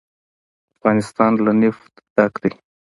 افغانستان 0.73 1.31
له 1.45 1.51
نفت 1.61 1.93
ډک 2.15 2.33
دی. 2.41 2.51